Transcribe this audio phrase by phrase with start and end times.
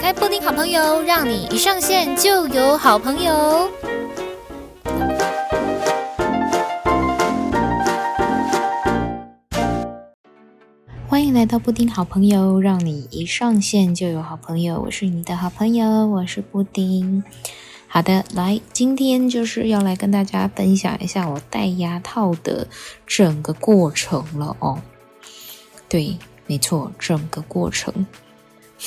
[0.00, 3.70] 开布丁好朋友，让你一上线就有好朋友。
[11.06, 14.80] 欢迎来到布丁好朋友，让你一上线就有好朋友。
[14.80, 17.22] 我是你的好朋友，我是布丁。
[17.86, 22.66] 好的，来，今天就是要来跟大家分享一下我戴牙套的
[23.06, 24.80] 整个过程了哦。
[25.90, 28.06] 对，没错，整个过程，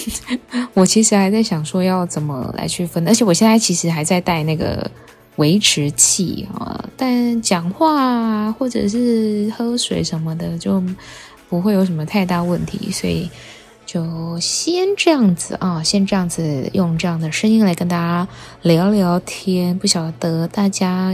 [0.74, 4.90] 我其实还在想说要怎么来区分，而且我现在其实还在戴那个
[5.36, 10.84] 维持器啊，但讲话，或者是喝水什么的就
[11.50, 13.30] 不会有什么太大问题，所以。
[13.86, 18.28] 就先这样子啊，先这样子用这样的声音来跟大家
[18.62, 19.78] 聊聊天。
[19.78, 21.14] 不晓得大家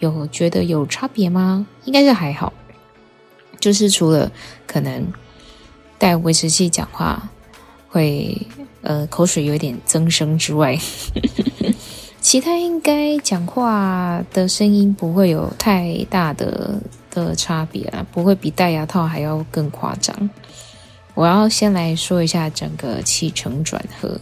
[0.00, 1.64] 有觉得有差别吗？
[1.84, 2.52] 应该是还好，
[3.60, 4.30] 就是除了
[4.66, 5.06] 可能
[5.98, 7.30] 戴维持器讲话
[7.90, 8.40] 会
[8.82, 10.78] 呃口水有点增生之外，
[12.20, 20.30] 其他应该讲话的声音不会有太大的的差别啊，不会比戴牙套还要更夸张。
[21.14, 24.18] 我要先来说一下整个起承转合，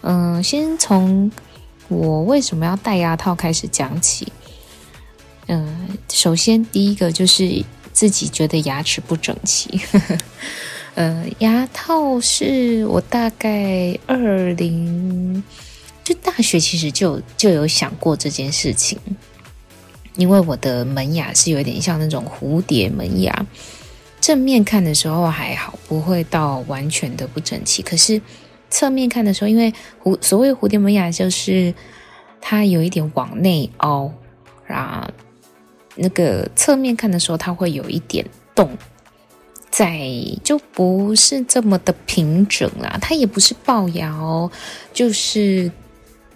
[0.00, 1.30] 嗯，先从
[1.88, 4.32] 我为什么要戴牙套开始讲起。
[5.46, 9.78] 嗯，首先第一个就是自己觉得牙齿不整齐。
[10.94, 15.42] 呃，牙套是我大概二零
[16.04, 18.98] 就大学其实就就有想过这件事情，
[20.14, 23.46] 因为我的门牙是有点像那种蝴蝶门牙。
[24.20, 27.82] 正面看的时候还好，不会到完全的不整齐。
[27.82, 28.20] 可是
[28.70, 29.72] 侧面看的时候，因为
[30.02, 31.74] 蝴所谓蝴蝶门牙就是
[32.40, 34.10] 它有一点往内凹
[34.68, 35.10] 啊，
[35.96, 38.70] 那个侧面看的时候，它会有一点洞
[39.76, 40.00] 在，
[40.44, 42.96] 就不是这么的平整啦。
[43.00, 44.50] 它也不是龅牙哦，
[44.92, 45.70] 就是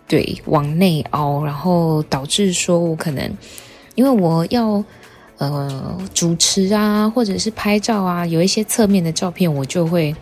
[0.08, 3.36] 对往内凹，然后导致说我可能
[3.94, 4.82] 因为我要。
[5.40, 10.12] 呃，主持啊，或者是拍照啊，有一些侧面的照片，我就会，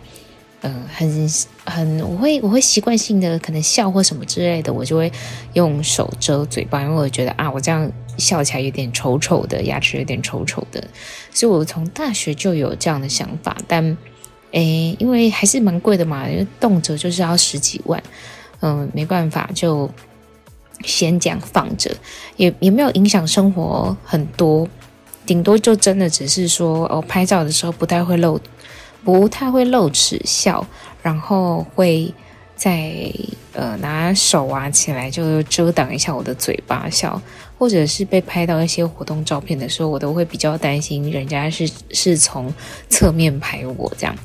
[0.61, 1.29] 嗯，很
[1.65, 5.11] 很，我会我会习惯性的可能笑或什么之类的，我就会
[5.53, 10.83] 用手遮嘴巴，因为我觉得啊，我这样笑起来有点丑丑的，牙齿有点丑丑的，
[11.31, 13.95] 所以我从大学就有这样的想法，但，
[14.51, 18.01] 诶，因为还是蛮贵的嘛，因为动辄就是要十几万，
[18.61, 19.87] 嗯、没办法，就
[20.83, 21.95] 先这样放着，
[22.35, 24.67] 也也没有影响生活很多。
[25.25, 28.39] 顶多就真的只是说哦，拍照的时候不太会露，
[29.03, 30.65] 不太会露齿笑，
[31.01, 32.13] 然后会
[32.55, 33.11] 在
[33.53, 37.21] 呃拿手啊起来就遮挡一下我的嘴巴笑，
[37.57, 42.53] 或者是被拍到一些活动照片的时候，我都会比较担心人家是是从
[42.89, 44.15] 侧面拍我这样。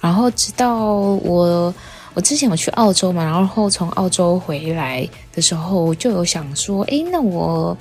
[0.00, 1.74] 然后直到我
[2.14, 7.76] 我之前有去澳洲嘛，然后从澳洲回来的时候就有想说，诶，那我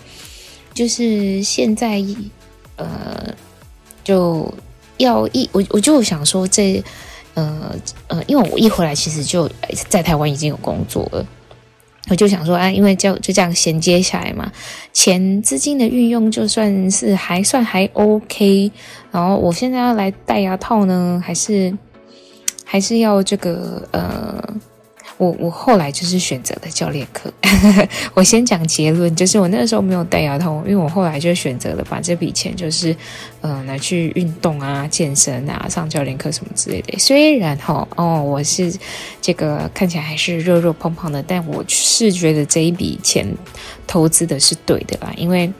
[0.73, 2.03] 就是现在。
[2.77, 3.31] 呃，
[4.03, 4.51] 就
[5.01, 6.84] 要一我我就想说这，
[7.35, 7.75] 呃
[8.07, 9.50] 呃，因为我一回来其实就
[9.89, 11.25] 在台湾已经有工作了，
[12.09, 14.51] 我就想说啊，因为就就这样衔接下来嘛，
[14.94, 18.72] 钱资金的运用就算是还算还 OK，
[19.11, 21.78] 然后我现在要来戴牙套呢，还是
[22.66, 24.41] 还是要这个呃。
[25.21, 27.31] 我我后来就是选择了教练课。
[28.15, 32.95] 我先讲结论，就是我那个时候没有戴牙套，因为我后来就选择了把这笔钱就是，
[33.41, 36.97] 呃，拿去运动啊、健身啊、上教练课什么之类的。
[36.97, 38.73] 虽然哈哦，我是
[39.21, 43.31] 这个看起来还是热热胖胖的，但我是觉得这一笔钱
[43.85, 45.53] 投资的是对的啦，因为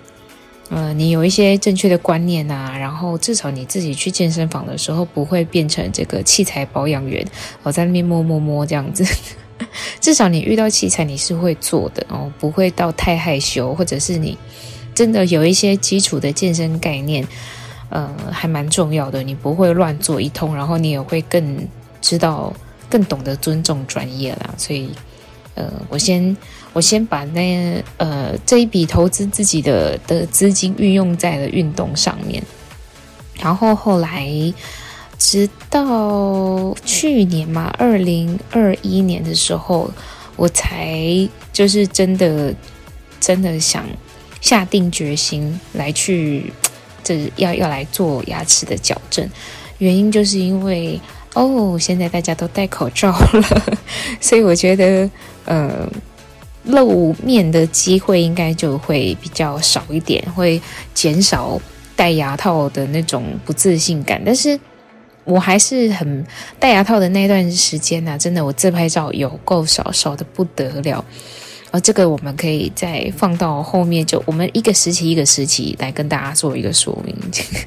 [0.70, 7.24] 呃，你有一些正确的观念啊，然后至少你自己去健身房的时候不会变成这个器材保养员，
[7.62, 9.06] 我在那边摸摸摸这样子。
[10.00, 14.38] 至少你遇到器材你是会做的哦，不会到太害羞，或者是你
[14.94, 17.28] 真的有一些基础的健身概念，
[17.90, 19.24] 呃，还蛮重要的。
[19.24, 21.68] 你不会乱做一通，然后你也会更
[22.02, 22.54] 知道、
[22.90, 24.54] 更懂得尊重专业啦。
[24.58, 24.90] 所以，
[25.56, 26.36] 呃，我先
[26.74, 32.44] 我先把那呃这一笔投资自己的的资金运用在了运动上面，
[33.40, 34.54] 然后后来。
[35.24, 39.92] 直到去年嘛，二零二一年的时候，
[40.36, 42.52] 我才就是真的
[43.20, 43.86] 真的想
[44.42, 46.52] 下定决心来去，
[47.04, 49.30] 这要要来做牙齿的矫正。
[49.78, 51.00] 原因就是因为
[51.36, 53.78] 哦，现在大家都戴口罩了，
[54.20, 55.08] 所以我觉得
[55.46, 55.88] 呃
[56.64, 60.60] 露面的机会应该就会比较少一点，会
[60.96, 61.62] 减少
[61.96, 64.60] 戴牙套的那种不自信感，但是。
[65.24, 66.26] 我还是很
[66.60, 71.04] 戴牙套的那段时间呢、啊，真的我自拍照有够少，少得不得了。
[71.70, 77.16] 而这个我们可以再放到后面，就我们一个时期一个时期来跟大家做一个说明，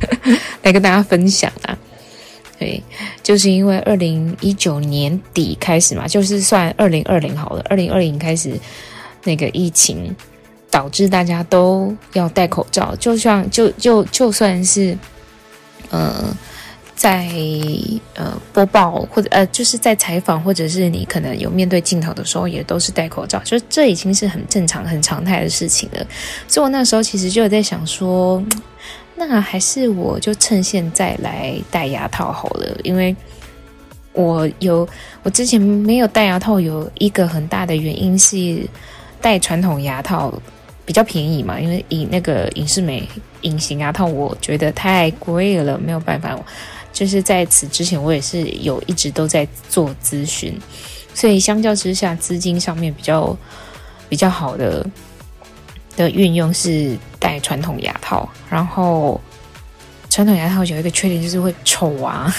[0.62, 1.78] 来跟大家分享啊。
[2.58, 2.82] 对，
[3.22, 8.52] 就是因为二零一九年底开始嘛，就是算二零二零好了，二零二零开始
[9.22, 10.14] 那个疫情
[10.70, 14.98] 导致大家都要戴口罩，就像就就就算是
[15.90, 16.36] 呃。
[17.04, 17.28] 在
[18.14, 26.06] 呃播报或者呃就是在采访或者是你可能有面对镜头的时候，也都是戴口罩，就这已经是很正常、很常态的事情了。
[26.48, 28.42] 所以我那时候其实就有在想说，
[29.16, 33.14] 那还是我就趁现在来戴牙套好了，因为
[34.14, 34.88] 我有
[35.22, 38.66] 我之前没有戴牙套，有一个很大的原因是
[39.20, 40.32] 戴传统牙套
[40.86, 43.06] 比较便宜嘛，因为以那个隐适美
[43.42, 46.34] 隐形牙套，我觉得太贵了，没有办法。
[46.94, 50.56] 就是在此之前，我也是有一直都在做咨询，
[51.12, 53.36] 所以相较之下，资金上面比较
[54.08, 54.86] 比较好的
[55.96, 58.26] 的运用是戴传统牙套。
[58.48, 59.20] 然后
[60.08, 62.32] 传统牙套有一个缺点就是会丑啊，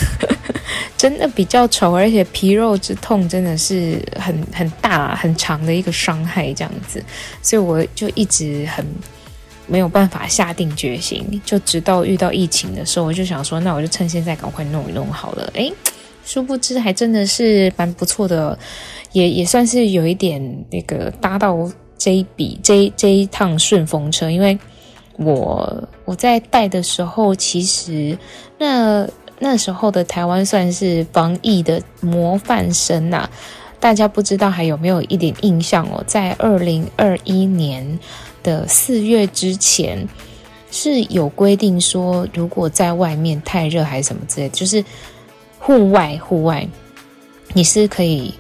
[0.97, 7.03] 真的比较丑，而且皮肉之痛真的是很很大很长的一个伤害，这样子，
[7.41, 8.85] 所以我就一直很。
[9.67, 15.49] 没有办法下定决心，就直到遇到疫情的时候，我就想说，那我就趁现在赶快弄一弄好了。
[15.53, 15.73] 诶，
[16.23, 18.57] 殊不知还真的是蛮不错的，
[19.11, 21.57] 也也算是有一点那个搭到
[21.97, 24.29] 这一笔这这一趟顺风车。
[24.29, 24.57] 因为
[25.17, 28.17] 我我在带的时候，其实
[28.59, 29.07] 那
[29.39, 33.27] 那时候的台湾算是防疫的模范生呐、
[33.79, 36.03] 大家不知道还有没有一点印象哦？
[36.05, 37.97] 在二零二一年。
[38.45, 40.07] 的四月之前
[40.69, 44.85] 是有规定说，如果在外面太热还是什么之类，就是
[45.57, 46.67] 户外户外
[47.53, 48.31] 你是可以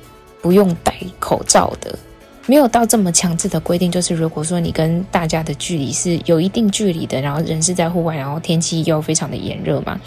[0.41, 1.97] 不用戴口罩的，
[2.45, 3.91] 没有到这么强制的规定。
[3.91, 9.99] 就是如果说你跟大家的距离是有一定距离的，然后人是在户外，然后天气又非常的炎热嘛，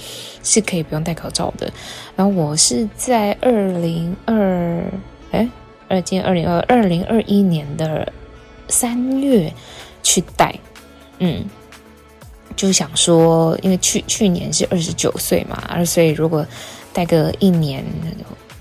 [0.45, 1.73] 是可以不用戴口罩的。
[2.15, 3.51] 然后我是在二
[3.81, 4.85] 零二
[5.33, 5.49] 哎
[5.89, 8.13] 二今二零二二零二一年的
[8.69, 9.53] 三月。
[10.09, 10.59] 去戴，
[11.19, 11.45] 嗯，
[12.57, 16.47] 就想说，因为去去年是二十九岁嘛，二十岁如果
[16.95, 17.85] 戴个一年，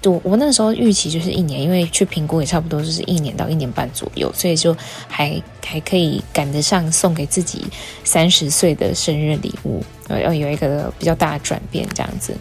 [0.01, 4.75] 就我那时候预期就是一年，因为去评估也差不多就是一年到一年半左右，所以就
[5.07, 7.65] 还还可以赶得上送给自己
[8.03, 12.35] 三十岁的生日礼物，要有一个比较大的转变这样子，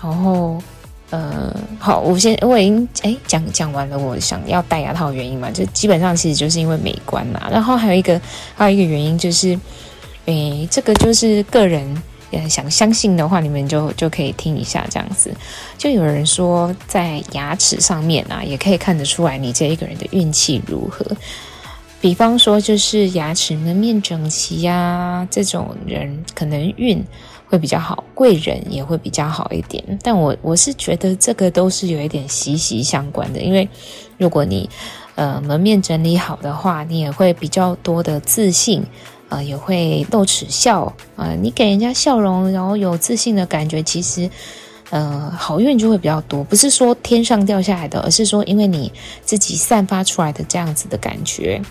[0.00, 0.62] 然后。
[1.10, 7.48] 呃，好，我先我已经哎讲讲完了，我想要戴牙套的原因嘛，就基本上其实就是因为美观嘛。
[7.50, 8.20] 然后还有一个
[8.54, 9.58] 还有一个原因就是，
[10.26, 15.32] 诶，这个就是个人也想相信的话，你们就就可以听一下这样子。
[15.78, 21.06] 就有人说，在牙齿上面啊，也可以看得出来你这一个人的运气如何。
[22.02, 27.02] 比方说，就是牙齿门面整齐呀、啊，这种人可能运。
[27.48, 29.82] 会比较好，贵人也会比较好一点。
[30.02, 33.68] 但我我是觉得这个都是有一点息息相关的，因为
[34.18, 34.68] 如果你
[35.14, 38.84] 呃门面整理好的话，你也会比较多的自信，
[39.30, 44.28] 呃也会露齿笑，呃你给人家笑容，然后有自信的感觉，其实
[44.90, 46.44] 呃好运就会比较多。
[46.44, 48.92] 不是说天上掉下来的，而是说因为你
[49.22, 51.62] 自己散发出来的这样子的感觉。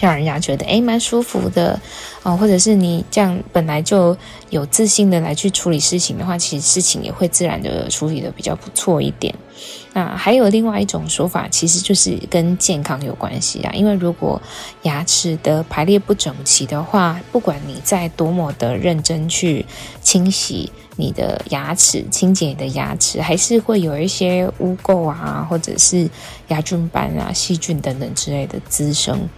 [0.00, 1.80] 让人家觉得诶蛮舒服的、
[2.22, 4.16] 哦，或者是你这样本来就
[4.50, 9.34] 有自信的来去处理事情的话，其实事情也会自然的处理的比较不错一点。
[9.94, 13.72] 那还有另外一种说法，其实就是跟健康有关系啊。
[13.72, 14.40] 因为如果
[14.82, 19.66] 牙齿的排列不整齐的话，不管你再多么的认真去
[20.00, 26.08] 清洗你的牙齿、清洁你的牙齿，还是会有一些污垢啊，或者是
[26.48, 29.28] 牙菌斑啊、细菌等等之类的滋生。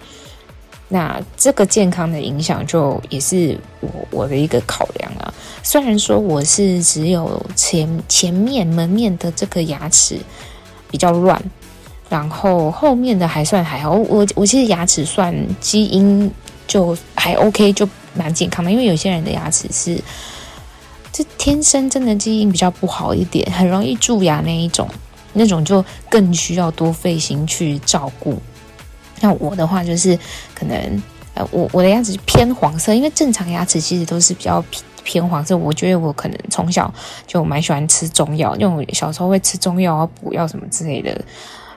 [0.93, 5.33] 那这个健康的影响就也是我我的一个考量啊。
[5.63, 10.19] 虽然说我是只有前前面门面的这个牙齿
[10.91, 11.41] 比较乱，
[12.09, 13.93] 然后后面的还算还好。
[13.93, 16.29] 我我其实牙齿算基因
[16.67, 18.71] 就还 OK，就蛮健康的。
[18.73, 19.97] 因为有些人的牙齿是
[21.13, 24.89] 这天生真的基因比较不好一点，很容易蛀牙那一种，
[25.35, 28.37] 那种就更需要多费心去照顾。
[29.21, 30.19] 像我的话就是
[30.55, 31.03] 可能，
[31.35, 35.57] 呃，我我的牙齿偏黄色，因为正常牙齿其实都是比较偏偏黄色。
[35.57, 36.93] 我觉得我可能从小
[37.27, 41.11] 就蛮喜欢吃中药，因为我小时候会吃中药啊、补药什么之类的，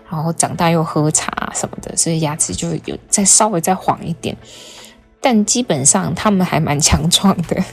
[0.10, 4.36] 然后长大又喝茶什么的，所以牙齿就有再稍微再黄一点。
[5.20, 7.64] 但基本上他们还蛮强壮的。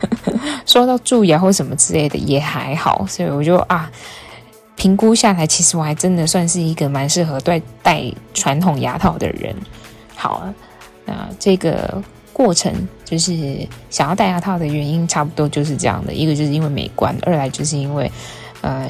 [0.66, 3.90] 说到蛀牙或什么之类的也还好，所以我就啊，
[4.80, 9.54] 评估下来，其实我还真的算是一个蛮适合戴戴传统牙套的人。
[10.16, 10.54] 好啊，
[11.04, 12.72] 那这个过程
[13.04, 18.10] 就是想要戴牙套的原因，差不多就是这样的，一个就是因为美观，二来就是因为
[18.62, 18.88] 呃。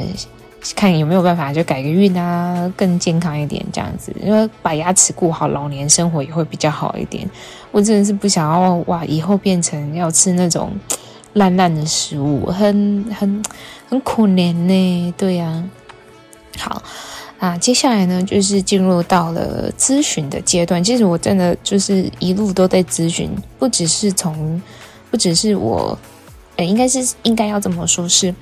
[0.77, 7.27] 看有没有办法就改个运啊，更健康一点这样子，因为把牙齿顾好，老年生活也会比较好一点。
[7.71, 10.71] 我真的是不想要哇，以后变成要吃那种
[11.33, 13.43] 烂烂的食物，很很
[13.89, 15.15] 很可怜呢。
[15.17, 15.65] 对呀、
[16.61, 16.83] 好
[17.39, 20.85] 啊，接下来呢就是进入到了咨询的阶段。
[20.85, 24.61] 其实我真的就是一路都在咨询，不只是从，
[25.11, 25.99] 不只是我，
[26.57, 28.35] 呃，应该是应该要这么说，是。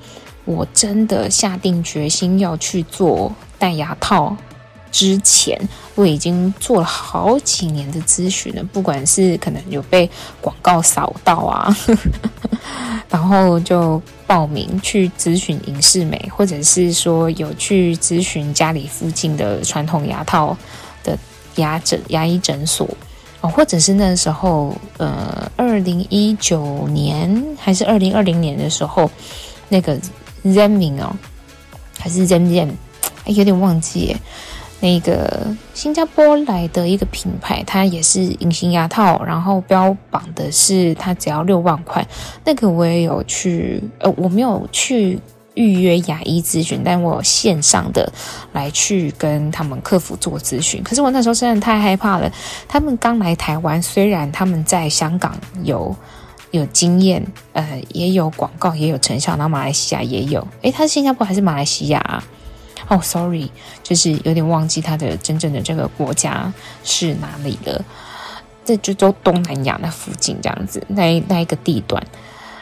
[0.45, 4.35] 我真的下定决心要去做戴牙套
[4.90, 5.59] 之前，
[5.95, 8.62] 我已经做了好几年的咨询了。
[8.64, 10.09] 不管是可能有被
[10.40, 11.76] 广告扫到啊，
[13.09, 20.57] 然后就报名去咨询影视美，或者是说有去咨询家里附近的传统牙套
[21.02, 21.18] 的
[21.57, 22.88] 牙诊牙医诊所
[23.40, 29.11] 哦，或者是那时候呃，二零一九年还是二零二零年的时候，
[29.68, 29.99] 那个。
[30.45, 31.12] Zenmin 哦，
[31.99, 32.71] 还是 Zen
[33.25, 34.16] 哎，有点忘记。
[34.81, 42.07] 那个新加坡来的一个品牌，它也是隐形牙套，然后标榜的是它只要六万块。
[42.45, 45.19] 那个我也有去，呃，我没有去
[45.55, 48.13] 预约牙医咨询，但我线上的
[48.53, 50.83] 来去跟他们客服做咨询。
[50.83, 52.31] 可是我那时候真的太害怕了。
[52.69, 55.95] 他们刚来台湾，虽然他们在香港有。
[56.51, 59.33] 有经验，呃，也有广告，也有成效。
[59.33, 62.25] 然后马来西亚也有，诶，他是新加坡还是马来西亚啊？
[62.87, 63.51] 哦，sorry，
[63.83, 66.53] 就是有点忘记他的真正的这个国家
[66.85, 67.85] 是哪里了。
[68.65, 72.03] 这就都东南亚那附近这样子，那那一个地段。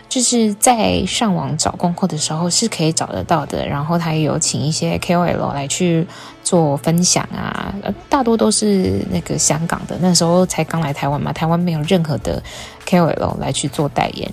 [0.09, 6.07] 就是在上网找功课的时候是可以找得到的，然后他也有请一些 KOL 来去
[6.45, 7.75] 做分享啊，
[8.09, 12.41] 大多都是那个香港的，那时候才刚来台湾嘛，台湾没有任何的
[12.87, 14.33] KOL 来去做代言，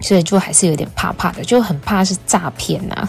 [0.00, 3.06] 所以就还是有点怕怕的，就很怕是诈骗呐。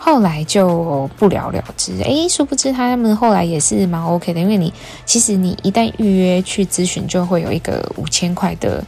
[0.00, 4.74] 后来就不了了之，诶，殊不知他们后来也是蛮 OK 的，因为你
[5.06, 8.82] 其实你一旦预约去咨询，就会有一个五千块的。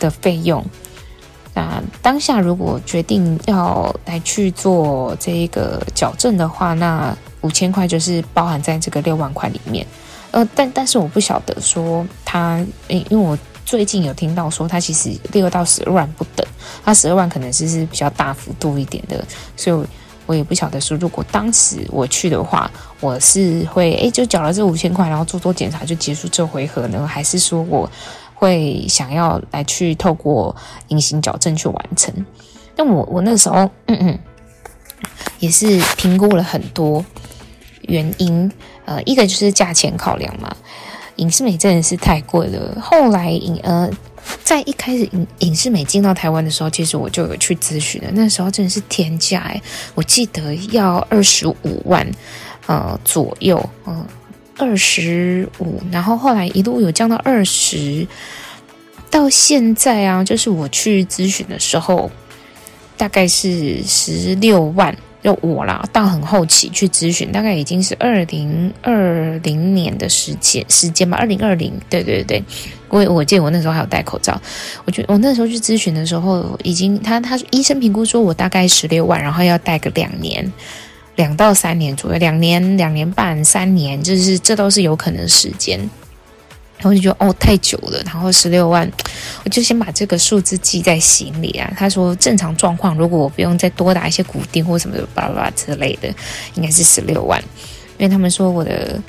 [0.00, 0.64] 的费用，
[1.52, 9.86] 那当下如果决定要来去做这一个矫正的话，那五千块就是包含在这个六万块里面。
[10.30, 16.46] 呃，但但是我不晓得说他，因为我最近有听到说他其实六到十二万不等，
[16.82, 19.22] 他十二万可能是是比较大幅度一点的，
[19.54, 19.86] 所以
[20.26, 27.90] 我也不晓得说，如果当时我去的话，我是会诶就缴了这五千块，然后做做检查就结束这回合呢，还是说我？
[28.32, 30.56] 会想要来去透过
[30.88, 32.10] 隐形矫正去完成，
[32.74, 34.18] 但我我那时候嗯嗯
[35.40, 37.04] 也是评估了很多
[37.82, 38.50] 原因，
[38.86, 40.56] 呃，一个就是价钱考量嘛，
[41.16, 42.80] 隐适美真的是太贵了。
[42.80, 43.90] 后来隐呃
[44.42, 49.60] 在一开始影影视美进到台湾的时候，其实我就有去咨询了，那时候真的是天价哎，
[49.94, 52.06] 我记得要二十五万
[52.66, 54.06] 呃左右，嗯、呃。
[54.58, 58.06] 二十五，然后后来一路有降到二十，
[59.08, 62.10] 到现在啊，就是我去咨询的时候，
[62.94, 72.42] 大概是十六万，就我啦，到很后期去咨询，大概已经是二零二零年的时间时间吧，二零二零，对对对，
[72.88, 74.40] 我我记得我那时候还有戴口罩，
[74.84, 80.52] 我觉得我那时候去咨询的时候，已经他他医生评估说我大概十六万，然后要戴个两年。
[81.16, 85.78] 两到三年左右，两年、两年半、三年，就是这都是有可能时间。
[86.80, 88.02] 然后就觉得哦，太久了。
[88.04, 88.90] 然后十六万，
[89.44, 91.70] 我就先把这个数字记在心里啊。
[91.76, 96.08] 他说正常状况，如果我不用再多打一些骨钉或什么的巴拉巴拉之类的，
[96.54, 97.40] 应该是十六万。
[97.98, 99.00] 因为他们说我的。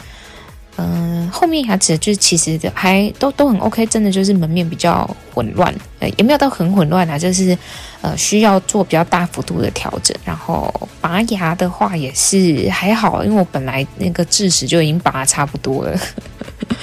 [0.77, 7.55] 嗯，后面牙齿就是其实还都都很 OK，真的就是门面比较混乱，呃，也没有到很混乱啊，就是
[8.01, 10.15] 呃需要做比较大幅度的调整。
[10.23, 15.99] 然后拔牙的话也是还好，因为我本来那个智齿就已经拔差不多了，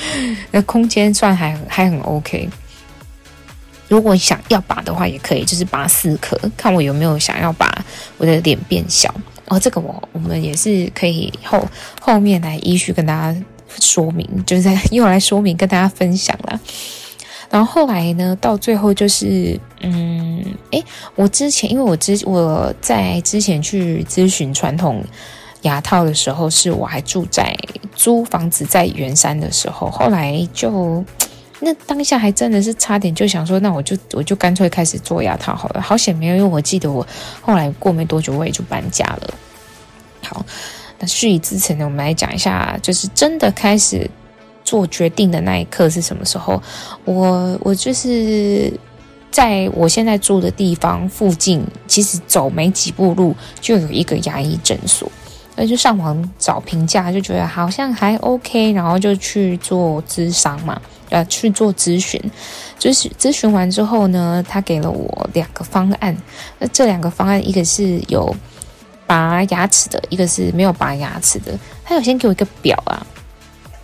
[0.53, 2.49] 那空间算还还很 OK。
[3.89, 7.85] 如果想要拔的话，也可以，就是拔四颗，看我有没有想要把
[8.17, 9.15] 我的脸变小。
[9.47, 11.67] 哦，这个我我们也是可以后
[12.01, 13.41] 后面来依序跟大家。
[13.83, 16.59] 说明就是在用来说明跟大家分享了，
[17.51, 20.83] 然后后来呢，到最后就是，嗯，诶，
[21.15, 25.05] 我之前因为我之我在之前去咨询传统
[25.63, 27.57] 牙套的时候，是我还住在
[27.95, 31.05] 租房子在圆山的时候，后来就
[31.61, 35.83] 那当下还真的是差点就想说，那我就我就干脆开始做牙套好了。
[35.83, 37.05] 好险没有，因为我记得我
[37.41, 39.35] 后来过没多久我也就搬家了。
[40.23, 40.47] 好，
[41.01, 44.09] 那事已至此呢，我们来讲一下，就是真的开始
[44.63, 46.63] 做决定的那一刻是什么时候？
[47.05, 48.73] 我我就是
[49.33, 55.11] 在我现在住的地方附近，其实走没几步路就有一个牙医诊所。
[55.61, 62.23] 那就上网找评价，就觉得好像还 OK，然后就去做咨商嘛，呃，去做咨询。
[62.79, 66.17] 就是咨询完之后呢，他给了我两个方案。
[66.61, 68.33] 那这两个方案，一个是有
[69.05, 71.59] 拔牙齿的，一个是没有拔牙齿的。
[71.85, 73.05] 他有先给我一个表啊。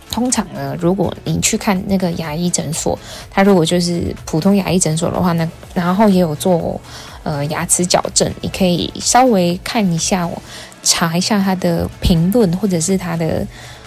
[0.09, 2.97] 通常呢，如果你去看那个牙医诊所，
[3.29, 6.79] 他如果就是普通牙医诊所的话呢，然后也有做
[7.23, 10.41] 呃牙齿矫正，你可以稍微看一下我。
[10.85, 13.45] 查一下他的评论，或者是他的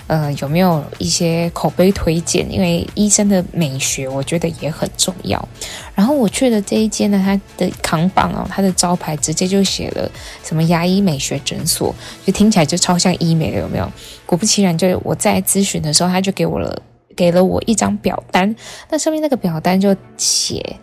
[0.08, 5.48] 呃有没有一些口碑推荐，因为医生的美学我觉得也很重要。
[5.94, 10.10] 然后我去的这一间呢，他的扛棒哦，他的招牌直接就写了
[10.42, 11.94] 什么牙医美学诊所，
[12.26, 13.90] 就听起来就超像医美的，有没有？
[14.26, 16.82] 果不其然，就我在咨询的时候，他就给我了
[17.16, 18.54] 给了我一张表单，
[18.90, 20.76] 那上面那个表单就写。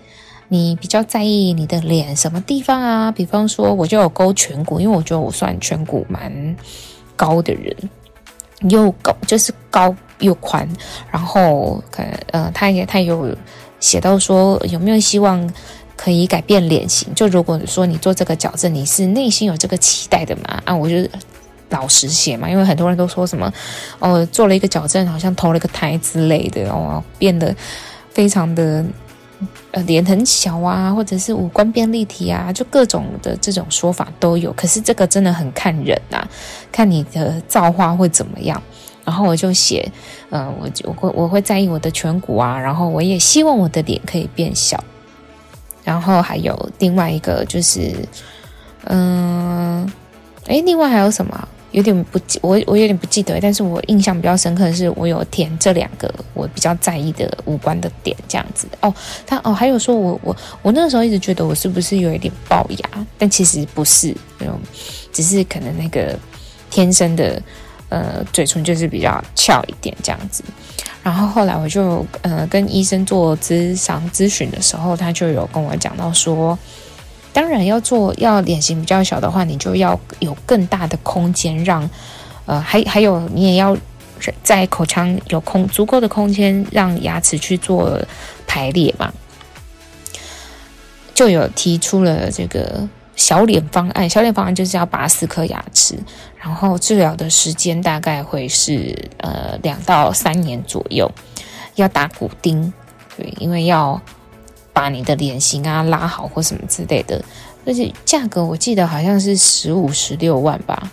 [0.48, 3.12] 你比较在意你的脸什么地方啊？
[3.12, 6.56] 比方说，我就有勾颧骨，因为我觉得我算颧骨蛮
[7.16, 7.75] 高的人，
[8.70, 10.70] 又高就是高又宽。
[11.12, 13.36] 然后可呃，他也他有
[13.80, 15.52] 写到说有没有希望
[15.98, 17.12] 可以改变脸型？
[17.16, 20.62] 就如果说你做这个矫正，你是内心有这个期待的嘛？
[20.66, 20.96] 啊，我就
[21.70, 23.52] 老实写嘛，因为很多人都说什么
[23.98, 27.56] 哦，做了一个矫正，好像投了个胎之类的哦，变得
[28.12, 28.86] 非常的。
[29.72, 34.54] 呃，脸很小啊，或者是五官变立体啊，就各种的这种说法都有。
[34.54, 36.25] 可是这个真的很看人啊，
[36.72, 38.62] 看你的造化会怎么样。
[39.04, 39.92] 然后我就写，
[40.30, 44.84] 呃，我我会我会在意我的颧骨啊，然后我也希望我的脸可以变小。
[45.84, 47.94] 然后还有另外一个就是，
[48.86, 51.48] 嗯、呃，诶，另外还有什么？
[51.75, 58.94] 有点不记，我我有点不记得，但是我印象比较深刻的是，我有填这两个我比较在意的五官的点，这样子哦。
[59.27, 64.57] 他哦，还有说我我我那个时候一直觉得我是不是有一点龅牙，但其实不是，嗯，
[65.11, 66.18] 只是可能那个
[66.72, 67.42] 天生的
[67.90, 70.46] 呃嘴唇就是比较翘一点这样子。
[71.03, 76.57] 然后后来我就呃跟医生做咨商咨询的时候，他就有跟我讲到说。
[77.35, 81.89] 当然要做，要脸型比较小的话，你就要有更大的空间让，
[82.45, 83.75] 呃，还还有你也要
[84.41, 88.01] 在口腔有空足够的空间，让牙齿去做
[88.48, 89.13] 排列嘛。
[91.13, 96.00] 就有提出了这个小脸方案，小脸方案就是要拔四颗牙齿，
[96.37, 101.11] 然后治疗的时间大概会是呃两到三年左右，
[101.75, 102.71] 要打骨钉，
[103.17, 104.01] 对，因为要。
[104.75, 107.24] 把你的脸型啊拉好或什么之类的，
[107.66, 110.92] 而且价格我记得好像是十五十六万吧，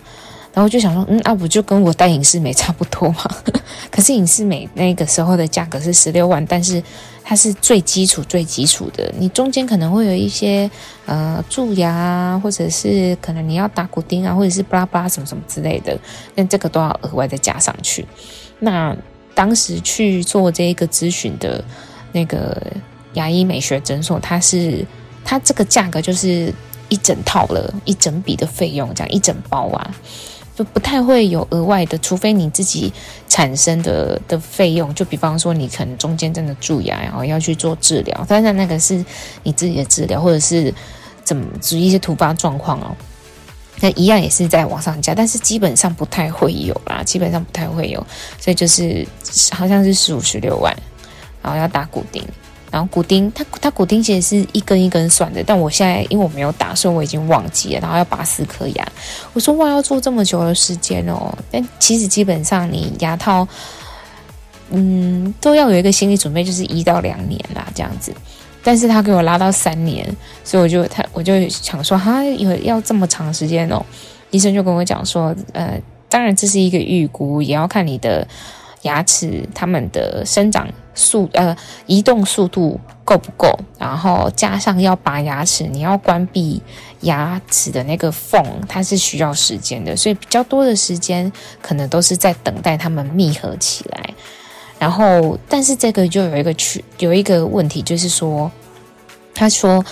[0.53, 3.29] 然后就想说，嗯啊，不就跟我戴隐适美差不多吗？
[3.91, 6.81] 可是隐适美那个时候的价格是十六万，但是
[7.25, 10.71] 它是最基础最基础的，你中间可能会有一些
[11.05, 15.99] 呃蛀牙啊，或者是可能你要打骨钉啊，或者是巴拉巴拉什么什么之类的，
[16.35, 18.07] 那这个都要额外再加上去。
[18.59, 18.95] 那
[19.35, 21.61] 当时去做这一个咨询的
[22.13, 22.65] 那个。
[23.13, 24.85] 牙医美学诊所，它是
[25.23, 26.53] 它这个价格就是
[26.89, 29.95] 一整套了，一整笔的费用，这样一整包啊，
[30.55, 32.91] 就不太会有额外的，除非你自己
[33.27, 39.03] 产生的的费用，就比方说你可能中间真的蛀牙，然后要去做治疗，但是那个是
[39.43, 40.73] 你自己的治疗，或者是
[41.23, 42.95] 怎么一些突发状况哦，
[43.79, 48.05] 那一样也是在往上加，但是基本上不太会有啦，基本上不太会有，
[48.39, 49.07] 所以就是
[49.51, 50.75] 好像是十五十六万，
[51.41, 52.23] 然后要打骨钉。
[52.73, 57.81] 然后骨钉，它它骨钉其实是一根一根算的，但我现在因为我没有打，所以我已经忘记了。
[57.81, 58.91] 然后要拔四颗牙，
[59.33, 61.31] 我说哇，要做这么久的时间哦。
[61.51, 63.47] 但其实基本上你牙套，
[64.71, 68.11] 嗯，都要有一个心理准备，就是一到两年啦这样子。
[68.63, 70.03] 但是他给我拉到三年，
[70.43, 73.85] 所以我就他我就想说，哈，有要这么长时间哦。
[74.31, 78.27] 医生就跟我讲说，呃，当然这是一个预估，也要看你的。
[78.83, 83.49] 牙齿它们的生长速呃移动速度够不够？
[83.77, 86.61] 然后加上要拔牙齿，你要关闭
[87.01, 94.13] 牙齿的那个缝，它是需要时间的，所以比较多的时间可能都是在等待它们密合起来。
[94.79, 98.51] 然后，但是这个就有一个区有一个问题，就是说，
[99.33, 99.83] 他说。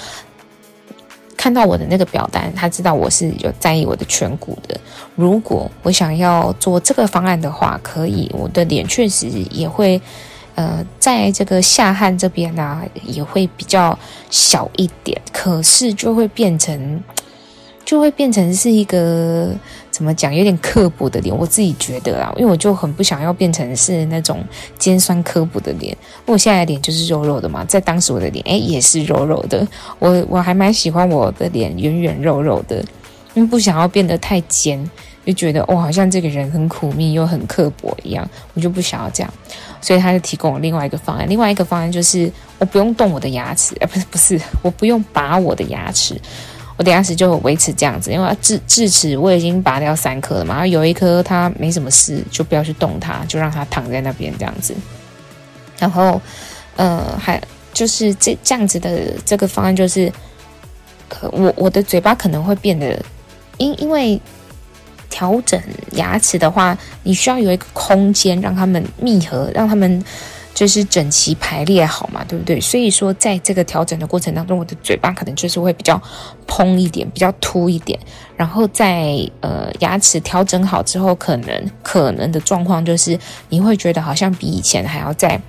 [1.37, 4.79] 看到我的那个表单，他知道我是有在意我的颧骨的。
[5.15, 9.99] 如果我想要做这个方案的话，可以，我的脸确实也会，
[10.61, 13.97] 呃，在这个下颌这边呢、也会比较
[14.29, 17.03] 小一点，可是就会变成，
[17.83, 19.49] 就会变成是一个
[19.89, 21.35] 怎么讲，有点刻薄的脸。
[21.35, 24.43] 我自己觉得啊，因为我就很不想要变成是那种
[24.77, 25.97] 尖酸刻薄的脸。
[26.27, 29.67] 我现在的脸就是肉肉的嘛，在当时我的脸，诶也是肉肉的。
[29.97, 32.85] 我我还蛮喜欢我的脸圆圆肉肉的，
[33.33, 34.87] 因为不想要变得太尖。
[35.23, 39.31] 就觉得哦，好像这个人很苦命又很刻薄一样，我就不想要这样，
[39.79, 41.29] 所以他就提供了另外一个方案。
[41.29, 46.19] 另外一个方案就是我不用动我的牙齿， 呃，不是不是，我不用拔我的牙齿，
[46.75, 54.75] 我的牙齿就维持这样子，因为智智齿我已经拔掉三颗了嘛，然后有一颗它没什么事，就不要去动它，就让它躺在那边这样子。
[55.77, 56.19] 然后，
[56.77, 57.39] 呃，还
[57.73, 60.11] 就是这这样子的这个方案就是，
[61.07, 62.99] 可我我的嘴巴可能会变得，
[63.57, 64.19] 因因为。
[65.11, 70.03] 调整牙齿的话，你需要有一个空间让它们密合，让它们
[70.55, 72.59] 就是整齐排列好嘛，对不对？
[72.59, 76.01] 所以说，在这个调整的过程当中，我的嘴巴可能就是会比较
[76.47, 77.99] 蓬一点，比较凸一点。
[78.35, 83.19] 然后在呃牙齿调整好之后，可能可能的状况就是
[83.49, 85.39] 你会觉得好像比以前还要再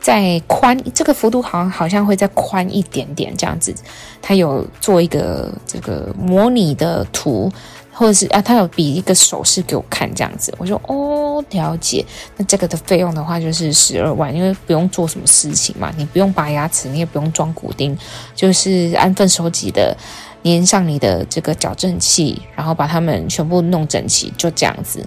[0.00, 3.74] 再宽，这个幅度好像好像会再宽一点点这样子。
[4.22, 7.52] 他有做一个这个模拟的图。
[7.98, 12.04] 或者是啊，他有比一个手势给我看这样子，我说哦，了解。
[12.36, 17.96] 那这个的费用的话就是十二万，因为不用做什么事情嘛，你不用拔牙齿，你也不用装骨钉，
[18.34, 19.96] 就是安分守己的
[20.44, 25.02] 粘上你的这个矫正器，然后把它们全部弄整齐，就这样子。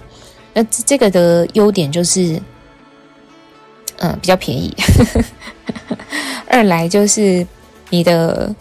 [0.52, 2.42] 那这个的优点就是，
[3.98, 4.74] 嗯，比较便宜。
[6.50, 7.46] 二来就是
[7.88, 8.52] 你的。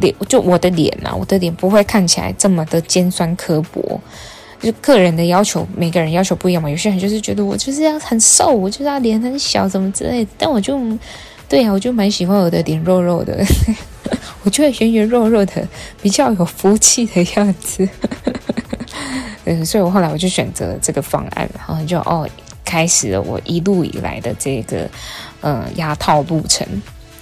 [0.00, 4.00] 脸就我的脸呐、啊，我的脸不会看起来这么的尖酸刻薄，
[4.60, 6.68] 就个人的要求，每个人要求不一样嘛。
[6.68, 10.30] 有些人就是觉得我就是要很瘦，我就是要脸很小，什么之类的。
[10.38, 10.78] 但我就，
[11.48, 13.44] 对啊，我就蛮喜欢我的脸肉肉的，
[14.42, 15.66] 我觉得圆圆肉肉的
[16.02, 17.88] 比较有福气的样子。
[19.46, 22.26] 嗯，所以我后来我就选择这个方案，然后就哦，
[22.64, 24.88] 开始了我一路以来的这个
[25.42, 26.66] 嗯牙套路程。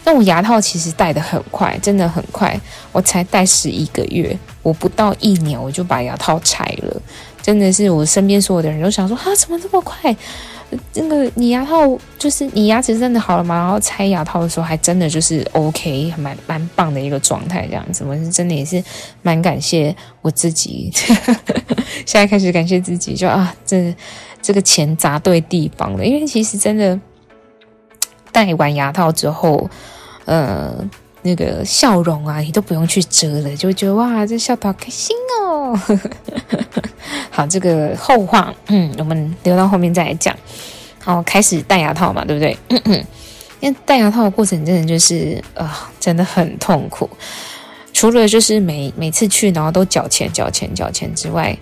[0.05, 2.59] 那我牙套其实戴的很快，真的很快。
[2.91, 7.03] 我才戴十一个月，我不到一年我就把牙套拆了。
[7.41, 10.15] 真的是我身边所有的人都想说：啊，怎么这么快？
[10.95, 13.57] 那个你牙套就是你牙齿真的好了吗？
[13.57, 18.05] 然后拆牙套的时候还真的就是 OK，蛮蛮棒的一个状态，这样子。
[18.05, 18.83] 我是真的也是
[19.23, 20.91] 蛮感谢我自己。
[22.07, 23.95] 现在开始感谢自己，就啊，这
[24.41, 26.05] 这个钱砸对地方了。
[26.05, 26.99] 因为其实真的
[28.33, 29.71] 戴完牙套之后。
[30.25, 30.73] 呃，
[31.23, 35.77] 那个笑容啊，你都不用去遮了，就觉得哇，这笑得好开心哦。
[37.29, 40.33] 好，这个后话，嗯，我们留到后面再来讲。
[41.01, 42.57] 好，开始戴牙套嘛，对不对？
[43.59, 47.11] 因为戴牙套的过程真的就是啊、真的很痛苦。
[47.93, 51.59] 除了就是每每次去然后都缴钱、缴钱、缴钱之外，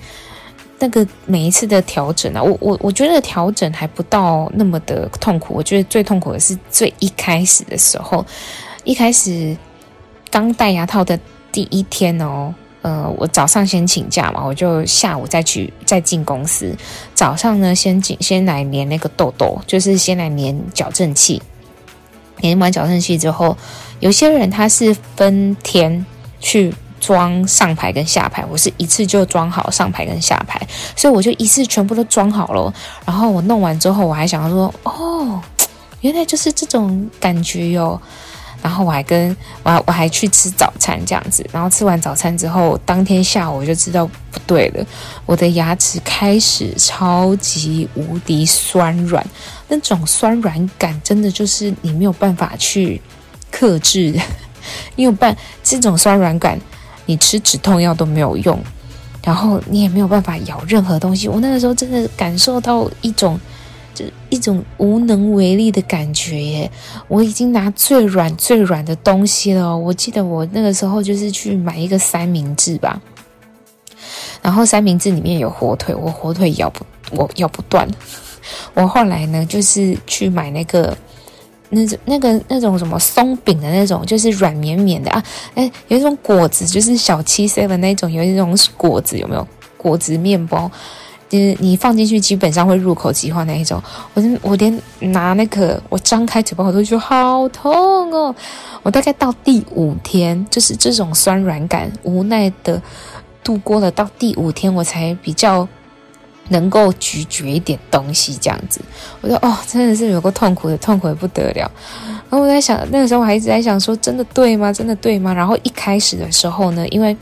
[0.81, 5.53] 那个每一次的调整啊，我我我觉得调整还不到那么的痛苦。
[5.55, 8.25] 我觉得最痛苦的是最一开始的时候，
[8.83, 9.55] 一开始
[10.31, 11.21] 刚戴牙套的
[11.53, 16.75] 第一天哦，呃，我早上先请假嘛，我就下午再去再进公司。
[17.15, 21.43] 早上呢，先进先来粘那个痘痘，就是先来粘矫正器。
[22.43, 23.55] 粘完矫正器之后，
[24.01, 26.07] 有些人他是分天
[26.41, 26.75] 去。
[27.01, 30.61] 装上排跟下排，我是一次就装好上排跟下排，
[30.95, 32.73] 所以我就一次全部都装好了。
[33.05, 35.43] 然后我弄完之后，我还想说，哦，
[36.03, 38.01] 原来就是这种感觉哟。
[38.63, 41.43] 然后我还跟我还我还去吃早餐这样子。
[41.51, 44.85] 然后吃完早餐之后，当天下午我就知道不对了，
[45.25, 49.27] 我的牙齿开始超级无敌酸软，
[49.67, 53.01] 那种酸软感真的就是你没有办法去
[53.51, 54.15] 克制，
[54.95, 55.35] 你有办
[55.65, 56.61] 这种酸软感。
[57.07, 58.59] 你吃止痛药都没有用，
[59.25, 61.29] 然后你也没有办法咬任何东西。
[61.29, 63.39] 我那个时候真的感受到一种，
[63.95, 66.71] 就是一种无能为力的感觉耶！
[67.09, 69.77] 我已经拿最软最软的东西了。
[69.77, 73.01] 我记得我那个时候就是去买一个三明治吧，
[74.41, 77.89] 然后三明治里面有火腿，我火腿咬不，我咬不断。
[78.75, 80.97] 我后来呢，就是去买那个。
[81.71, 85.23] 那种那个那种什么松饼的那种，就是软绵绵的啊！
[85.55, 90.71] 哎，有一种果子，就是小七 seven 那种，有一种果子，有没有果子面包？
[91.29, 93.81] 就是你放进去，基本上会入口即化那一种。
[94.15, 97.73] 我我连拿那个，我张开嘴巴，我都觉得好痛
[98.13, 98.35] 哦！
[98.83, 102.83] 我大概到第五天，就是这种酸软感，无奈的
[103.45, 105.69] 度过了到第五天，我才比较
[106.51, 108.81] 能够咀嚼一点东西这样子。
[109.21, 111.71] 我说哦，真的是有个痛苦的，痛苦的不得了。
[112.29, 114.73] 然后我在想，那个时候我还一直在想说，真的对吗？
[114.73, 115.33] 真的对吗？
[115.33, 117.17] 然后一开始的时候呢，因为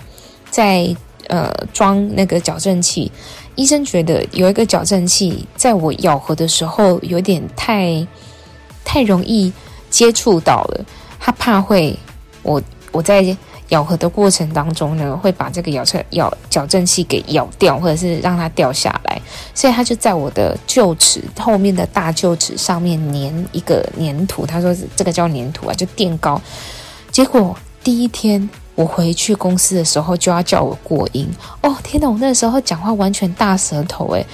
[0.51, 0.95] 在
[1.29, 3.11] 呃装那个矫正器，
[3.55, 8.07] 医生觉得有一个矫正器在我咬合的时候有点太
[8.85, 9.53] 太容易
[9.89, 10.85] 接触到了，
[11.19, 11.97] 他怕会
[12.43, 12.61] 我
[12.93, 13.37] 我在。
[13.69, 19.21] 咬合的过程当中呢，会把这个咬车咬矫正器给咬掉，或者是让它掉下来，
[19.55, 26.41] 所以他就在我的臼齿后面的大臼齿上面粘一个粘土，他说这个叫粘土啊，就垫高。
[27.11, 27.55] 结果
[27.85, 31.29] 第一天我回去公司的时候就要叫我过音，
[31.63, 32.09] 哦天哪！
[32.09, 34.27] 我那时候讲话完全大舌头诶，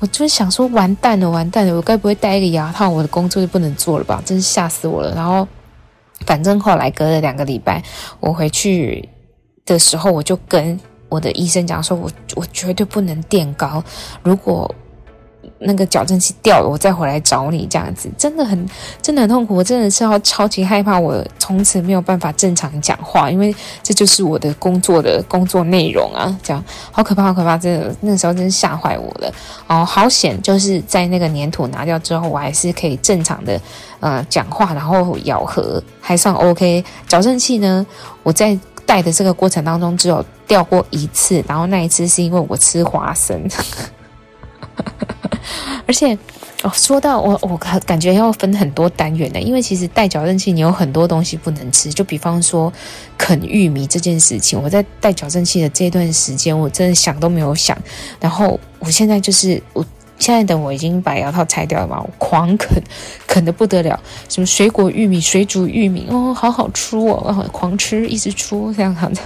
[0.00, 4.20] 我就想说完蛋了，完蛋了，我该不会戴一个牙套，我的工作就不能做了吧？
[4.24, 5.14] 真是吓死我了。
[5.14, 5.46] 然后。
[6.26, 7.82] 反正后来隔了两个礼拜，
[8.20, 9.08] 我回去
[9.64, 13.82] 的时候，我就跟我的医生讲说，我我绝对不能垫高，
[14.22, 14.74] 如果。
[15.64, 18.68] 那个矫正器掉了，我再回来找你，这样子真的很
[19.02, 19.56] 真的很痛苦。
[19.56, 26.36] 我真的是要超级害怕，我从此没有办法正常讲话，因为这就是我的工作的工作内容啊。
[26.42, 27.56] 这样好可怕，好可怕！
[27.56, 29.32] 真的那时候真是吓坏我了。
[29.66, 30.40] 哦，好险！
[30.42, 33.60] 就是在那个粘土拿掉之后，我还是可以正常的
[34.00, 36.84] 呃讲话，然后咬合还算 OK。
[37.08, 37.86] 矫正器呢，
[38.22, 43.48] 我在戴的这个过程当中只有掉过一次，然后那一次是因为我吃花生。
[45.86, 46.16] 而且，
[46.62, 52.72] 哦，说到我，我感觉要分很多单元的，因为其实戴矫正器，你有很多东西不能吃，就比方说
[53.18, 54.60] 啃玉米这件事情。
[54.62, 57.76] 我在戴矫正器的这段时间，我真的想都没有想。
[58.20, 59.84] 然后我现在就是，我
[60.18, 62.82] 现在等我已经把牙套拆掉了嘛，我狂啃，
[63.26, 69.20] 啃得不得了，什么水果玉米、水煮玉米，哦，好好吃哦，狂吃，一直出这样子。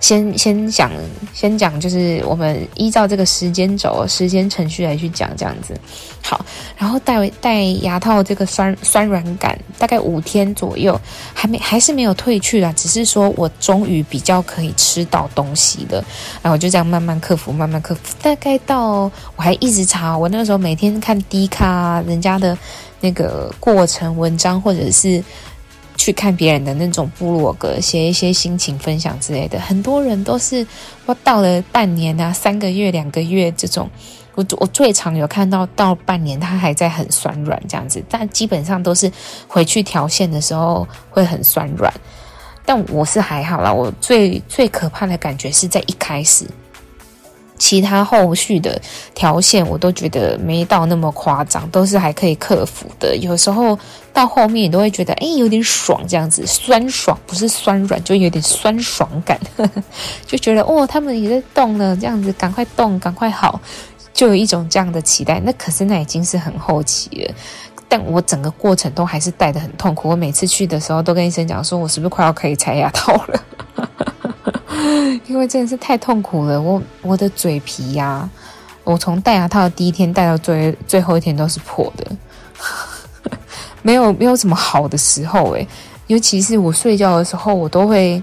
[0.00, 0.90] 先先讲，
[1.32, 5.78] 先讲，就是我们依照这个时间轴、时间程序来去讲这样子。
[6.22, 6.44] 好，
[6.76, 10.98] 然后戴戴牙套这个酸酸软感大概五天左右，
[11.34, 16.04] 还没还是没有退去啦，只是说我终于比较可以吃到东西了。
[16.40, 18.00] 然后就这样慢慢克服，慢慢克服。
[18.22, 22.56] 大概到我还一直查，我那个时候每天看 D 卡人家的
[23.00, 25.22] 那个过程文章，或者是。
[25.96, 30.66] 去看别人的那种部落格，写一些心情分享之类的，很多人都是
[31.06, 33.88] 我到了半年啊、三个月、两个月这种，
[34.34, 39.10] 我我最常有看到到半年，它还在很酸软这样子，但基本上都是
[39.46, 41.92] 回去调线的时候会很酸软，
[42.64, 46.46] 但我是还好啦，我最最可怕的感觉是在一开始。
[47.62, 48.76] 其他后续的
[49.14, 53.16] 条线我都觉得没到那么夸张，都是还可以克服的。
[53.18, 53.78] 有时候
[54.12, 59.38] 到后面你都会觉得，哎，有点爽，这样子酸爽，不是酸软，就有点酸爽感，
[60.26, 63.60] 就觉得哦，他们也在动了，这样子赶快动，赶快好，
[64.12, 65.40] 就有一种这样的期待。
[65.44, 67.34] 那可是那已经是很后期了，
[67.88, 70.08] 但我整个过程都还是戴得很痛苦。
[70.08, 73.40] 我每次去的时候都跟医生讲说，我是不是快要可以拆牙套了？
[75.26, 78.28] 因为真的是太痛苦了，我我的嘴皮呀、
[78.84, 82.06] 我从戴牙套的第一天戴到最最后一天都是破的，
[83.82, 85.66] 没有没有什么好的时候诶，
[86.08, 88.22] 尤其是我睡觉的时候，我都会，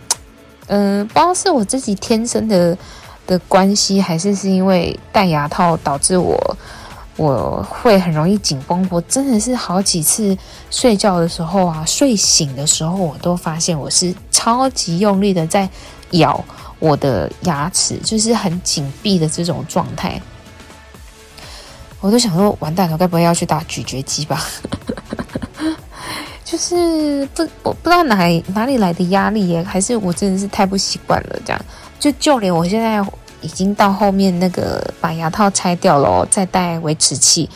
[0.67, 2.77] 嗯、不知道是我自己天生的
[3.25, 6.57] 的关系，还是是因为戴牙套导致我
[7.15, 8.85] 我会很容易紧绷。
[8.91, 10.37] 我真的是好几次
[10.69, 15.69] 睡觉的时候啊，睡醒的时候，我都发现我是超级用力的在。
[16.11, 16.43] 咬
[16.79, 20.21] 我的牙齿，就是很紧闭的这种状态，
[21.99, 24.43] 我都想说，完蛋了，该不会要去打咀嚼肌吧？
[26.43, 31.39] 就是不，我不知道哪里哪里来的压力耶，还是我真的是太不习惯了？
[31.45, 31.61] 这样，
[31.99, 33.05] 就就连我现在
[33.41, 37.47] 已经到后面那个把牙套拆掉了，再戴维持器，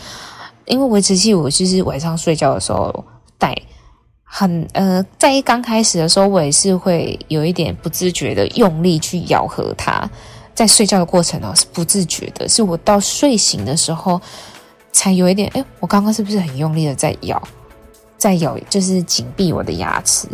[0.65, 3.03] 因为维持器我就是晚上睡觉的时候
[3.37, 3.55] 戴。
[4.35, 10.09] 很呃，在一刚开始的时候，我也是会有一点不自觉的用力去咬合它，
[10.55, 14.19] 在睡觉的过程呢是不自觉的，是我到睡醒的时候
[14.91, 17.39] 才有一点，哎，我刚刚是不是很用力的在咬，
[18.17, 20.27] 在咬，就是紧闭我的牙齿，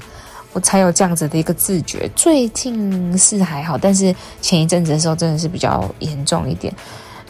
[0.54, 2.10] 我才有这样子的一个自觉。
[2.16, 6.74] 最近是还好，但是前一阵子的时候真的是比较严重一点，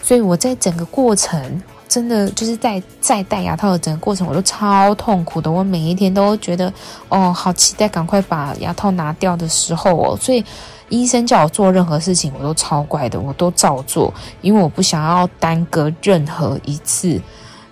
[0.04, 1.60] 所以我在整个过程。
[1.90, 5.50] 真的就是在在戴牙套的整个过程，我都超痛苦的。
[5.50, 6.72] 我每一天都觉得，
[7.08, 10.16] 哦，好期待赶快把牙套拿掉的时候哦。
[10.16, 10.44] 所以
[10.88, 17.20] 医生叫我做任何事情，我都超乖的，我都照做，因为我不想要耽搁任何一次，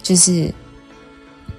[0.02, 0.52] 就是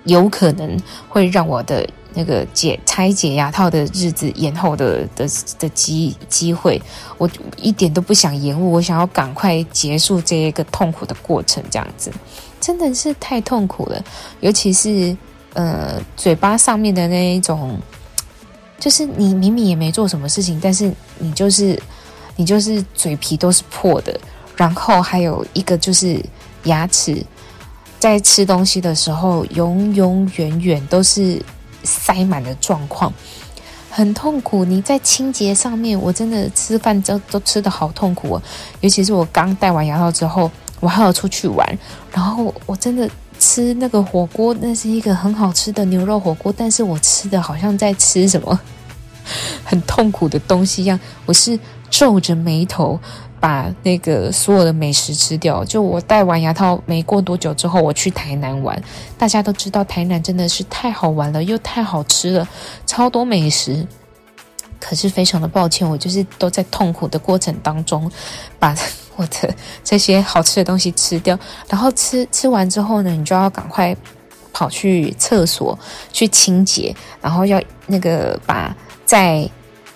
[0.04, 5.26] 有可能会让我的那个解拆解牙套的日子延后的的
[5.58, 6.82] 的机机会，
[7.17, 12.12] 我一点都不想延误，我想要赶快结束这一个痛苦的过程，这样子
[12.60, 14.04] 真的是太痛苦了，
[14.41, 15.15] 尤其是
[15.54, 17.80] 呃嘴巴上面的那一种，
[18.80, 21.82] 就是你明明也没做什么事情，但是你就是
[22.36, 24.19] 你就是嘴皮都是破的，
[24.56, 26.19] 然后还有一个就是
[26.63, 27.26] 牙齿
[28.00, 31.41] 在吃东西的时候，永永远远都是。
[31.82, 33.12] 塞满的状况
[33.89, 34.65] 很痛苦。
[34.65, 38.41] 你在清洁上面，我真的吃饭都都吃的好痛苦哦。
[38.82, 41.77] 尤其是我刚戴完牙套之后，我还要出去玩，
[42.11, 48.59] 然后我真的吃那个火锅，那是一个很好吃的牛肉火锅，但是我吃的好像在吃什么
[49.63, 50.99] 很痛苦的东西一样。
[51.25, 52.99] 我是皱着眉头。
[53.41, 55.63] 把那个所有的美食吃掉。
[55.63, 58.77] 就我戴完牙套没过多久之后，我去台南玩。
[59.17, 62.45] 大家都知道台南真的是太好玩了，又太好吃了，
[62.85, 63.87] 超多美食。
[64.79, 68.09] 可是非常的抱歉，我就是都在痛苦的过程当中，
[68.57, 68.75] 把
[69.15, 71.37] 我的这些好吃的东西吃掉。
[71.67, 73.95] 然后吃吃完之后呢，你就要赶快
[74.53, 75.77] 跑去厕所
[76.11, 79.49] 去清洁，然后要那个把在。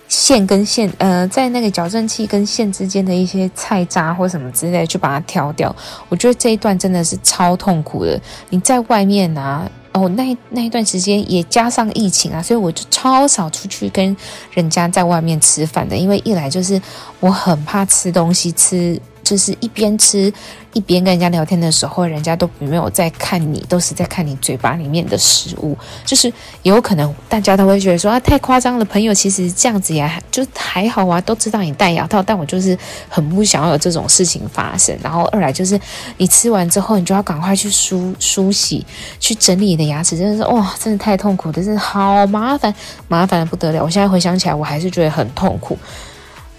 [0.06, 5.74] 线跟线，呃，在那个矫正器跟线之间的一些菜渣或什么之类，去把它挑掉。
[6.08, 8.20] 我觉得这一段真的是超痛苦的。
[8.50, 14.14] 你在外面啊，哦，那那一段时间也加上疫情啊，所以我就超少出去跟
[14.50, 16.80] 人家在外面吃饭的，因为一来就是
[17.20, 19.00] 我很怕吃东西吃。
[19.24, 20.32] 就是一边吃
[20.74, 25.76] 一边跟人家聊天的时候，人家都没有在看你，都是在看你嘴巴里面的食物。
[26.04, 26.32] 就是
[26.62, 28.84] 有可能大家都会觉得说啊，太夸张了。
[28.84, 34.96] 朋友其实这样子也还就还好啊，都知道你戴牙套，但我就是很不想要有这种事情发生。
[35.02, 35.80] 然后二来就是
[36.18, 38.84] 你吃完之后，你就要赶快去梳梳洗，
[39.18, 42.74] 去整理你的牙齿，真的是哇，真的太痛苦，真是好麻烦，
[43.08, 43.82] 麻烦的不得了。
[43.82, 45.78] 我现在回想起来，我还是觉得很痛苦。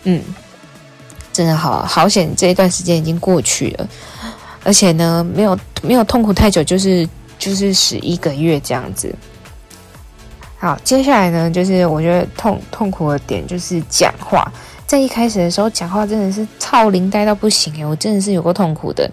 [0.04, 0.22] 嗯。
[1.36, 3.86] 真的好好险，这一段时间已经过去了，
[4.64, 7.06] 而且呢，没有没有痛苦太久，就是
[7.38, 9.14] 就是十一个月这样子。
[10.58, 14.50] 好，接下来呢，就是我觉得痛痛苦的点就是讲话，
[14.88, 19.12] 在一开始的时候讲话真的是超灵呆到不行诶，我真的是有过痛苦的。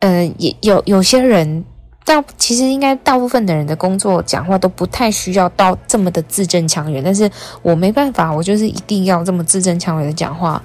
[0.00, 1.64] 嗯、也有有些人。
[2.04, 7.30] 大其实应该大部分的人的工作讲话都不太需要到这么的字正腔圆，但是
[7.62, 10.60] 我没办法，我就是一定要这么字正腔圆的讲话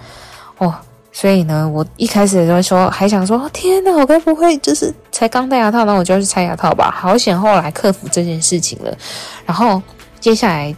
[0.58, 0.73] 哦。
[1.12, 6.91] 所以呢，我一开始的时候说还想说，天哪，我该不会就是才刚戴牙套，那我就要去拆牙套吧？
[6.91, 8.97] 好险，后来克服这件事情了。
[9.45, 9.82] 然后
[10.19, 10.76] 接下来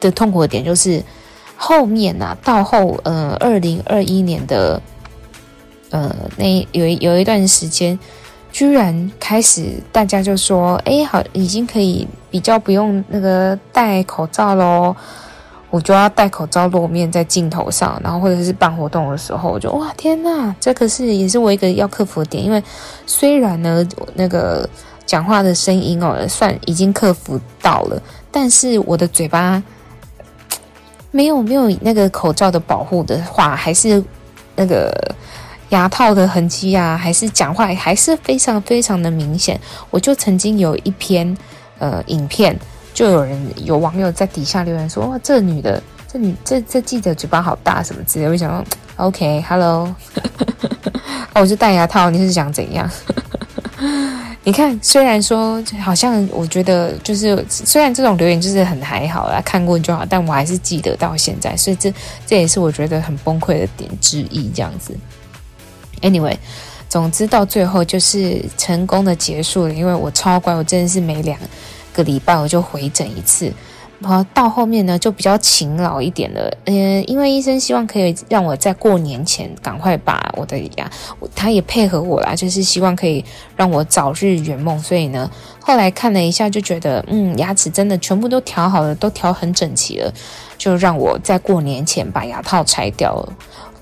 [0.00, 1.02] 的痛苦的点就是
[1.56, 4.82] 后面啊，到后呃二零二一年的
[5.90, 7.96] 呃那有有一段时间。
[8.54, 14.94] 居然开始，大家就说：“哎，好，已经可以比较不用那个戴口罩喽。”
[15.70, 22.44] 我就要戴口罩露面在镜头上，然后或者是办活动的时候，我就哇天呐，这可是也是我一个要克服的点。
[22.44, 22.62] 因为
[23.06, 24.70] 虽然呢，那个
[25.04, 29.60] 讲话的声音哦，算已经克服到了，但是我的嘴巴
[31.10, 34.00] 没有没有那个口罩的保护的话，还是
[34.54, 34.96] 那个。
[35.74, 39.60] 牙套的痕迹啊，还是讲话还是非常非常的明显。
[39.90, 41.36] 我就曾经有一篇
[41.78, 42.56] 呃影片，
[42.94, 48.64] 就有人有网友在底下留言说：“哇，这女的，这女这这记者嘴巴好大什么之类。”我想说
[48.96, 49.94] ：“OK，Hello，
[51.34, 52.88] 我就戴牙套，你是想怎样？
[54.44, 61.92] 你看，虽然说好像我觉得就是虽然这种留言就是很还好啦，看过就好，但我还是记得到现在，所以这
[62.26, 64.96] 这也是我觉得很崩溃的点之一，这样子。”
[66.04, 66.36] Anyway，
[66.86, 71.40] 总之到最后就是成功的结束了，因为我超乖，我真的是每两
[71.94, 73.50] 个礼拜我就回诊一次，
[74.00, 76.54] 然后到后面呢就比较勤劳一点了。
[76.66, 80.90] 嗯，因为医生希望可以让我在过年前赶快把我的牙，
[81.34, 83.24] 他也配合我啦，就是希望可以
[83.56, 84.78] 让我早日圆梦。
[84.78, 90.12] 所以呢，后来看了一下，就觉得嗯，牙齿真的全部都调好了，都调很整齐了，
[90.58, 93.32] 就让我在过年前把牙套拆掉了。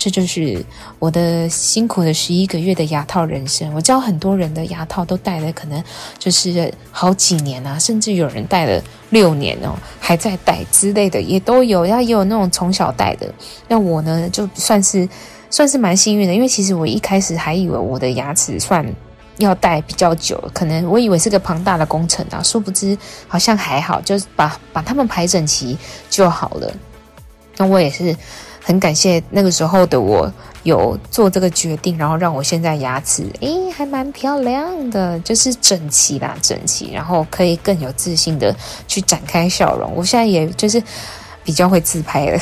[0.03, 0.61] 这就是
[0.99, 3.73] 我的辛苦的十一个月的牙套人生。
[3.73, 5.81] 我知道很多人的牙套都戴了，可能
[6.19, 11.85] 就是好几年啊，甚至有人戴了六年哦，还在戴之类的也都有。
[11.85, 13.33] 然后也有那种从小戴的。
[13.69, 15.09] 那我呢，就算是
[15.49, 18.85] 算是蛮幸运的，因为其实我一开始还以为我的牙齿算
[19.37, 22.99] 要戴比较久，可能我以为是个庞大的工程啊，殊不知
[23.29, 25.79] 好像还好，就是把把它们排整齐
[26.11, 26.69] 就好了。
[27.57, 28.17] 那我也是。
[28.65, 30.33] 很感谢那个时候的我
[30.63, 38.55] 有做这个决定，然后让我现在牙齿诶还蛮漂亮的，就是整齐啦，整齐，然后可以更有自信的
[38.87, 39.93] 去展开笑容。
[39.97, 40.81] 我现在也就是
[41.43, 42.41] 比较会自拍了，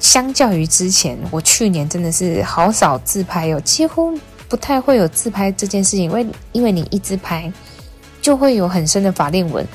[0.00, 7.52] 相较于之前，我去年真的是好少自拍哦，几乎不太会有自拍这件事情，因为因为你一自拍
[8.22, 9.66] 就会有很深的法令纹，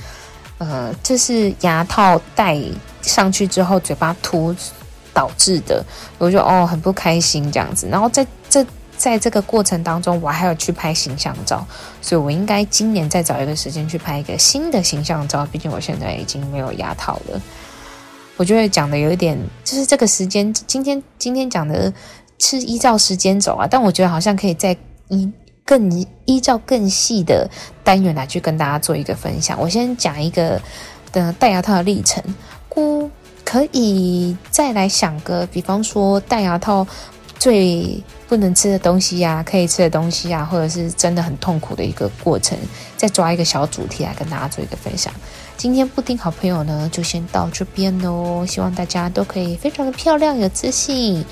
[0.57, 2.59] 呃，这是牙套戴
[3.03, 4.55] 上去之后嘴巴凸。
[5.13, 5.83] 导致的，
[6.17, 8.65] 我就哦很不开心这样子，然后在这
[8.97, 11.65] 在这个过程当中，我还要去拍形象照，
[12.01, 15.45] 所以我应该今年再找一个时间去拍一个新的形象照。
[15.51, 17.41] 毕竟我现在已经没有牙套了，
[18.35, 21.93] 我觉得讲的有一点，就是这个时间，今天今天讲的
[22.39, 24.75] 是依照时间走啊，但我觉得好像可以再
[25.07, 25.31] 依
[25.63, 27.49] 更依照更细的
[27.83, 29.57] 单元来去跟大家做一个分享。
[29.59, 30.61] 我先讲一个
[31.13, 32.21] 的戴牙套的历程，
[32.69, 33.09] 咕。
[33.49, 36.85] 可以再来想个，比方说戴牙套
[37.39, 42.55] 最不能吃的东西呀、可以吃的东西呀、或者是真的很痛苦的一个过程，
[42.95, 45.11] 再抓一个小主题来跟大家做一个分享。
[45.57, 51.25] 今天布丁好朋友呢，就先到这边喽，希望大家都可以非常的漂亮，有自信。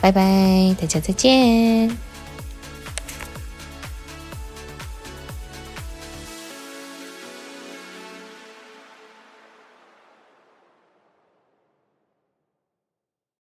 [0.00, 2.07] 拜拜，大家再见。